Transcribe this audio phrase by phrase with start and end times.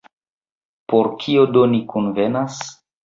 [0.93, 2.59] Por kio do ni kunvenas?